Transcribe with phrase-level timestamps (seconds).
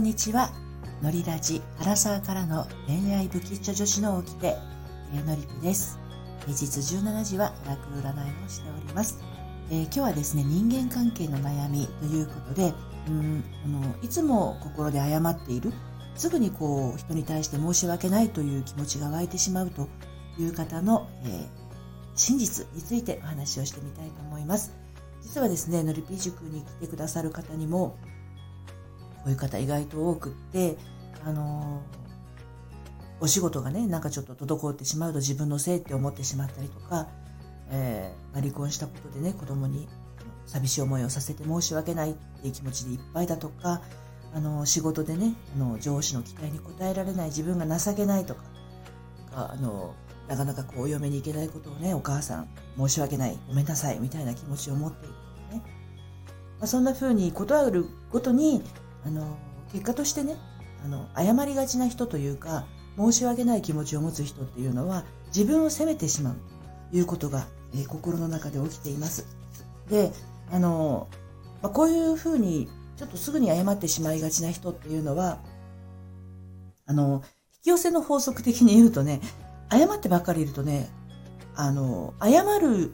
[0.00, 0.50] んにちは。
[1.02, 4.56] のりラジ、アラサーからの恋愛不吉祥女子の起きて、
[5.14, 5.98] えー、のりぴです。
[6.40, 9.20] 平日17時は楽占いをしております、
[9.70, 12.72] えー、今日はですね、人間関係の悩みということで、
[13.08, 15.70] うんあのいつも心で謝っている、
[16.14, 19.86] すぐにこう人に対して申し訳ないという気持ちが湧いてしまうと
[20.38, 21.46] いう方の、えー、
[22.14, 24.72] 真実についてお話をしてみたいと思います。
[25.20, 27.98] 実はですね、のりぴ塾に来てくださる方にも、
[29.26, 30.76] ういう方意外と多くって、
[31.24, 31.82] あの
[33.20, 37.08] お仕事がね、なんかちょっと滞ってしまうと自分のせいって思ってしまったりとか、
[37.70, 39.88] えー、離婚したことでね、子供に
[40.46, 43.82] 寂しい思いをさせて申し訳ないっていう気持ちでいっぱいだとか、
[44.32, 48.42] あの仕事でね、あの上司の期待に応えられない自分が情けないとか、
[49.32, 49.94] あの
[50.28, 55.14] なかなかこうお嫁に行けないことをね、お母さん申し訳ない、ごめんなさいみたいな気持ちを持っている
[55.58, 55.62] ね。
[56.58, 58.62] まあ、そんな風に断るごとに
[59.04, 59.36] あの
[59.72, 60.36] 結果としてね
[60.84, 66.36] あの謝りがちな人というか申し訳ない気持ちを持つ人っていうのは自分を責めてしまう
[66.90, 69.26] ということが、えー、心の中で起きています。
[69.88, 70.12] で
[70.50, 71.08] あの、
[71.62, 75.38] まあ、こういうふうにちょっとすぐに謝ってしまいがちな人っていうのは
[76.86, 77.22] あの
[77.58, 79.20] 引き寄せの法則的に言うとね
[79.70, 80.88] 謝ってばっかりいるとね
[81.54, 82.92] あの謝る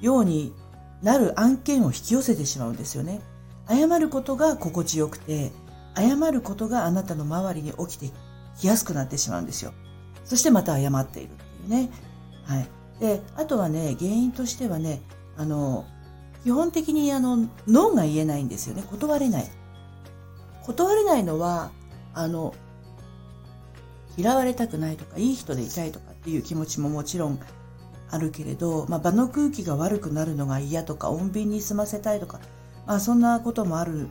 [0.00, 0.54] ように
[1.02, 3.20] なる案件を引き寄せてしまうんですよね。
[3.68, 5.52] 謝ることが心地よくて、
[5.96, 8.10] 謝ることがあなたの周りに起きて
[8.58, 9.72] きやすくなってしまうんですよ。
[10.24, 11.90] そしてまた謝っているっていうね。
[12.44, 12.68] はい。
[13.00, 15.02] で、あとはね、原因としてはね、
[15.36, 15.86] あの、
[16.44, 18.82] 基本的にあの、ノーが言えないんですよね。
[18.90, 19.50] 断れない。
[20.62, 21.70] 断れないのは、
[22.14, 22.54] あの、
[24.16, 27.38] 嫌われたくないとか、いい人でいたいとかっていう気持ちももちろん
[28.10, 32.40] あるけれど、まあ、場の空気が悪くなるのが嫌とか、穏便に済ませたいとか、
[32.88, 34.08] まあ、そんなこともある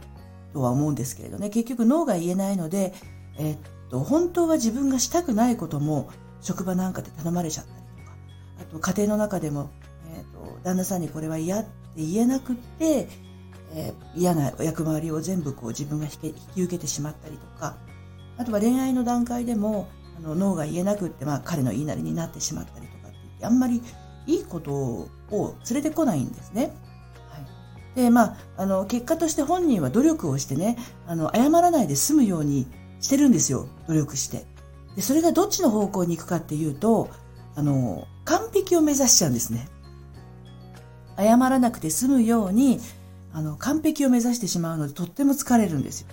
[0.54, 2.94] とは思うんですけれどね結局脳が言えないので、
[3.38, 3.58] えっ
[3.90, 6.10] と本当は自分がしたくないことも
[6.42, 8.16] 職場なんかで頼まれちゃったりとか
[8.62, 9.72] あと家庭の中でも、
[10.16, 13.10] えっと旦那さんにこれは嫌って言えなくって、
[13.74, 17.78] えー、嫌な役回りを全部こう自分が引き受けてしまったりとか
[18.38, 23.82] あとは恋愛の段階でもあの脳が言えなくって、まあ、彼の言いなりになってしまったりとかってあんまり
[24.28, 25.10] いいことを
[25.70, 26.74] 連れてこないんですね。
[27.98, 30.78] で、まあ、あの、結果として本人は努力をしてね、
[31.08, 32.68] あの、謝らないで済むように
[33.02, 33.68] してるんですよ。
[33.88, 34.46] 努力して。
[34.96, 37.10] で、それがどっちの方向に行くかっていうと、
[37.56, 39.68] あの、完璧を目指しちゃうんですね。
[41.18, 42.80] 謝らなくて済むように、
[43.34, 46.08] あの、完璧を目指してしまうので、とっても疲れるんですよ。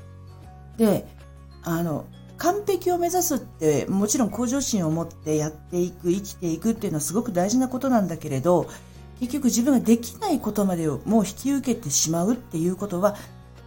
[0.79, 1.07] で、
[1.65, 2.07] あの、
[2.39, 8.69] 完璧を目指すって、もちろん向上心を持ってやっていく、生きていくっていうのはすごく大事なことなんだけれど、
[9.21, 13.17] 結局自分ができないことまでをもう引き受けてしまうっていうことは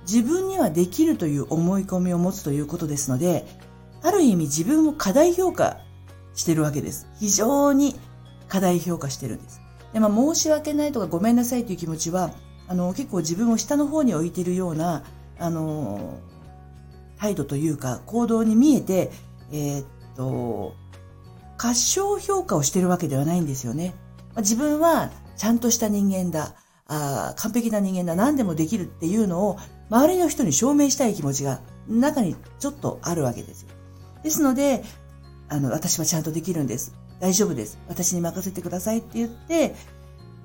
[0.01, 3.45] 自分にはできるという思い込みを持つということですので
[4.01, 5.77] ある意味自分を過大評価
[6.37, 7.07] してるわけです。
[7.19, 7.95] 非常に
[8.47, 9.61] 過大評価してるんです。
[9.93, 12.31] で、まあ、申し訳ないとかごめんなさいという気持ちは、
[12.67, 15.03] あの、結構自分を下の方に置いているような、
[15.39, 16.19] あの、
[17.19, 19.11] 態度というか行動に見えて、
[19.51, 20.75] えー、っと、
[21.57, 23.95] 過小評価をしてるわけではないんですよね。
[24.35, 26.55] まあ、自分はちゃんとした人間だ、
[26.87, 29.57] あ完璧な人間だ、何でもできるっていうのを
[29.89, 33.69] 周りの人に証明したい気持ちが中にちょっとあるわけですよ。
[34.23, 34.83] ですので、
[35.49, 36.93] あの、私はちゃんとできるんです。
[37.19, 37.79] 大丈夫です。
[37.87, 39.75] 私に任せてくださいって言って、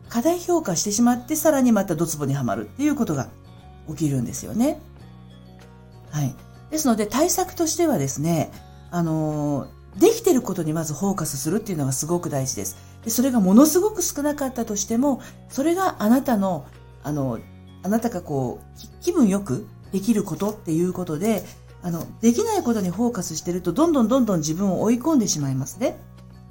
[0.08, 3.28] 過大評価してしまって、さらにまたドツボにはまるっていうことが
[3.88, 4.80] 起きるんですよね。
[6.10, 6.34] はい。
[6.70, 8.52] ですので、対策としてはですね、
[8.90, 12.76] あのできてることにまずフォーカスするっていうのがすごく大事です。
[13.04, 16.66] でそれがものすごく少なかったとしても、それがあなたの、
[17.02, 17.38] あの、
[17.82, 21.44] あなたがこう、気分よくできることっていうことで、
[21.82, 25.96] あの、できないことにフォーカスしてると、どんどんどんどん自分を追い込んでしまいますね。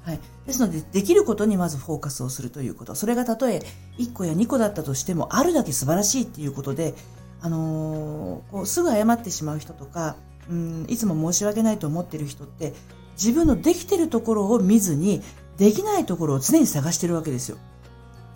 [0.04, 0.20] はい。
[0.46, 2.94] ですので、できることにまずフォーカスをするということ。
[2.94, 3.62] それがたとえ
[3.98, 6.94] 1個や2個だったとしても、あるだけ素晴らしいっていうことで、
[7.40, 10.16] あのー、こうすぐ謝ってしまう人とか、
[10.50, 12.74] うん、いつも申し訳ないと思ってる人って、
[13.14, 15.22] 自分のできてるところを見ずに、
[15.58, 17.58] できないところを常に探してるわけですよ。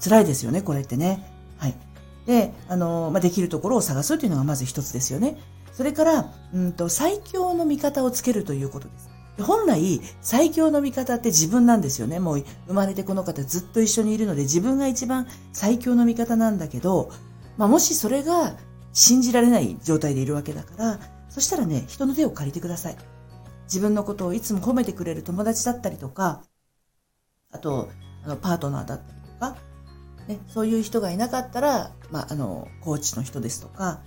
[0.03, 1.25] 辛いですよね、これってね。
[1.59, 1.75] はい。
[2.27, 5.39] で、あの、まあ、できるところを探すというのがまず一つですよね。
[5.73, 9.17] それから、うんと、最強の味方をつけるということです。
[9.43, 12.19] 本来、最強の味方って自分なんですよね。
[12.19, 17.11] もう生まれてこの方ずっと一緒にいるので、自分が一番最強の味方なんだけど、
[17.59, 18.57] まあ、もしそれが
[18.93, 22.97] 信じられない状態でいるわけだから、そしたらね、人の手を借りてください。
[23.65, 26.43] 自分のことをいつも褒めてくれる友達だったりとか、
[27.53, 27.91] あと、
[28.25, 29.57] あのパートナーだったりとか、
[30.29, 34.01] ね、そういう人がいなかったら、まあ、あの、コーチの人ですとか、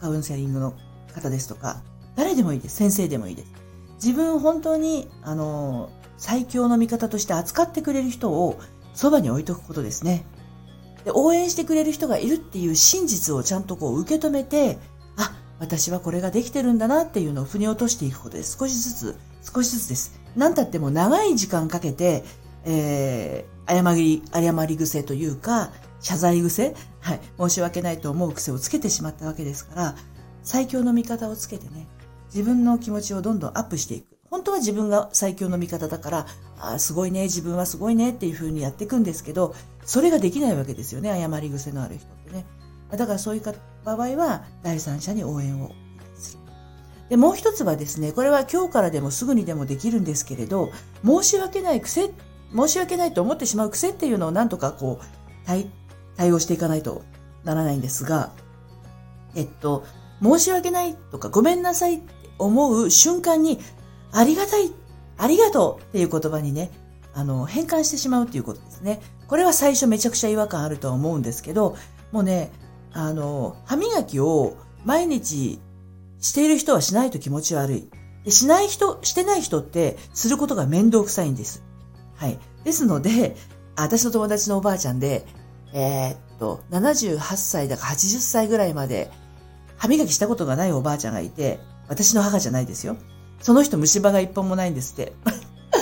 [0.00, 0.74] カウンセリングの
[1.14, 1.82] 方ですとか、
[2.16, 2.76] 誰でもいいです。
[2.76, 3.52] 先生でもいいです。
[4.02, 8.58] 自分本当に、あの、最強の味方として扱ってくれる人を
[8.94, 10.24] そばに置いとくことですね。
[11.04, 14.78] で応援してくれる人がいるっていう真実をちゃんとこう受け止めて、
[15.16, 18.58] あ、私はこれができてるんだなっていうのを腑に落としていくことです。
[18.58, 20.20] 少しずつ、少しずつです。
[20.36, 22.24] なんたっても長い時間かけて、
[22.64, 25.70] えー、誤り、誤り癖というか、
[26.00, 27.20] 謝罪癖はい。
[27.38, 29.94] 申し訳ないと思う癖をつけてしまったわけですから、
[30.42, 31.86] 最強の味方をつけてね、
[32.26, 34.06] 自分の気持ちをどんどんアップしていく。
[34.30, 36.26] 本当は自分が最強の味方だから、
[36.58, 39.54] ああ、すごいね、自分はすごいねっていう風にやっていくんですけど、
[39.84, 42.46] それができないわけですよね、誤り癖のある人ってね。
[42.90, 43.42] だからそういう
[43.84, 45.72] 場合は、第三者に応援を
[46.14, 46.40] する。
[47.08, 50.70] で、もう一つはですね、これは今日からでもすぐにでもできるんですけれど、
[51.04, 55.70] 申し訳ない癖って、申し訳ないと思ってしまう癖っていうのをなんとかこう、対、
[56.16, 57.02] 対応していかないと
[57.44, 58.30] ならないんですが、
[59.34, 59.84] えっと、
[60.22, 63.58] 申し訳ないとかごめんなさいって思う瞬間に、
[64.12, 64.72] ありがたい、
[65.18, 66.70] ありがとうっていう言葉にね、
[67.14, 69.00] あの、変換してしまうっていうことですね。
[69.28, 71.76] これは最初めちゃくちゃ違和感あるとは思うんですけど、
[72.12, 72.50] もうね、
[72.92, 75.60] あの、歯磨きを毎日
[76.18, 77.90] している人はしないと気持ち悪い。
[78.24, 81.62] でしない人、してない人ってすることが面倒くさいんです。
[82.20, 82.38] はい。
[82.64, 83.34] ですので、
[83.76, 85.26] 私の友達のおばあちゃんで、
[85.72, 89.10] えー、っと、78歳だか80歳ぐらいまで
[89.78, 92.98] 歯磨きしたことがないおばあちゃんがいて、私の母じゃないですよ。
[93.40, 95.14] その人虫歯が一本もないんですって。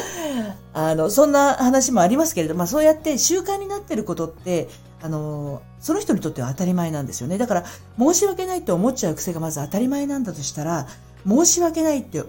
[0.72, 4.68] あの、そんな話もありますけれど、まあそうやって習慣になってることって、
[5.02, 7.36] あの、その人にとっては当たり前なんですよね。
[7.36, 7.64] だから、
[7.98, 10.86] 申し訳ないって思っちゃう癖がまず当たり前なんだとしたら、
[11.26, 12.22] 申し訳ないって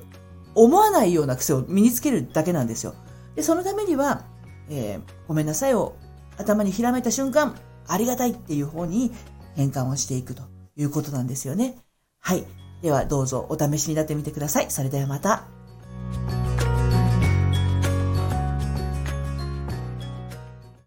[0.56, 2.96] 思わないような癖を身につけるだけなんですよ。
[3.36, 4.24] で、そのためには、
[4.70, 5.96] えー、ごめんなさいを
[6.38, 7.56] 頭にひらめいた瞬間、
[7.88, 9.12] ありがたいっていう方に
[9.56, 10.44] 変換をしていくと
[10.76, 11.78] いうことなんですよね。
[12.20, 12.46] はい。
[12.82, 14.72] ではどうぞお試しになってみてください。
[14.72, 15.59] それではまた。